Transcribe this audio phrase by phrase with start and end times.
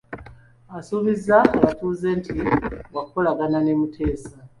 [0.77, 2.33] Asuubizza abatuuze nti
[2.93, 4.33] waakukolagana ne Muteesa.